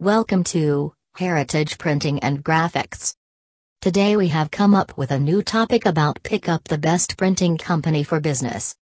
[0.00, 3.14] Welcome to Heritage Printing and Graphics.
[3.82, 7.58] Today we have come up with a new topic about pick up the best printing
[7.58, 8.74] company for business.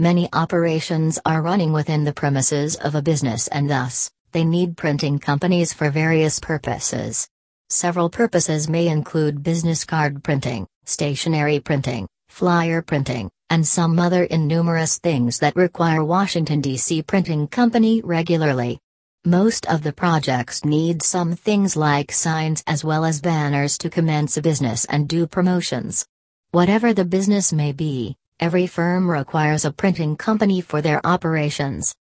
[0.00, 5.20] Many operations are running within the premises of a business and thus, they need printing
[5.20, 7.28] companies for various purposes.
[7.68, 14.98] Several purposes may include business card printing, stationery printing, flyer printing, and some other innumerous
[14.98, 17.02] things that require Washington, D.C.
[17.02, 18.80] printing company regularly.
[19.26, 24.38] Most of the projects need some things like signs as well as banners to commence
[24.38, 26.06] a business and do promotions.
[26.52, 31.94] Whatever the business may be, every firm requires a printing company for their operations.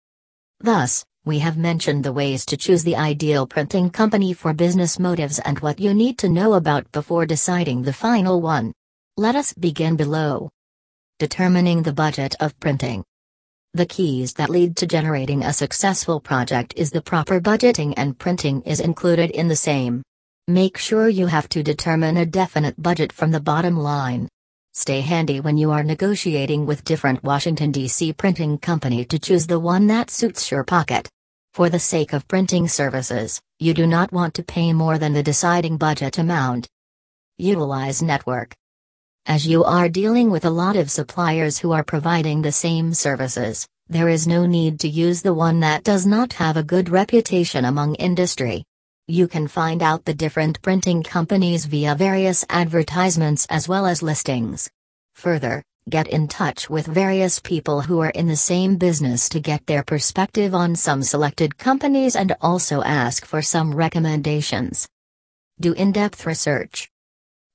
[0.60, 5.40] Thus, we have mentioned the ways to choose the ideal printing company for business motives
[5.40, 8.74] and what you need to know about before deciding the final one.
[9.18, 10.52] Let us begin below.
[11.18, 13.04] Determining the budget of printing.
[13.78, 18.64] The keys that lead to generating a successful project is the proper budgeting and printing
[18.64, 20.02] is included in the same.
[20.48, 24.30] Make sure you have to determine a definite budget from the bottom line.
[24.74, 28.14] Stay handy when you are negotiating with different Washington, D.C.
[28.14, 31.08] printing company to choose the one that suits your pocket.
[31.54, 35.22] For the sake of printing services, you do not want to pay more than the
[35.22, 36.68] deciding budget amount.
[37.38, 38.56] Utilize network.
[39.30, 43.68] As you are dealing with a lot of suppliers who are providing the same services,
[43.90, 47.66] there is no need to use the one that does not have a good reputation
[47.66, 48.64] among industry.
[49.10, 54.70] You can find out the different printing companies via various advertisements as well as listings.
[55.16, 59.66] Further, get in touch with various people who are in the same business to get
[59.68, 64.88] their perspective on some selected companies and also ask for some recommendations.
[65.60, 66.90] Do in depth research.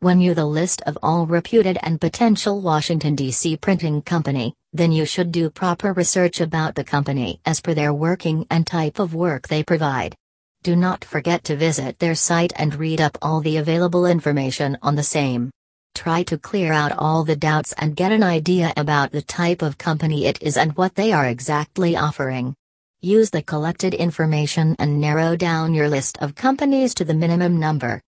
[0.02, 3.58] When you the list of all reputed and potential Washington, D.C.
[3.58, 8.44] printing company, then you should do proper research about the company as per their working
[8.50, 10.16] and type of work they provide.
[10.64, 14.96] Do not forget to visit their site and read up all the available information on
[14.96, 15.52] the same.
[15.94, 19.78] Try to clear out all the doubts and get an idea about the type of
[19.78, 22.56] company it is and what they are exactly offering.
[23.02, 28.02] Use the collected information and narrow down your list of companies to the minimum number.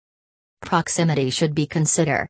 [0.65, 2.27] Proximity should be consider.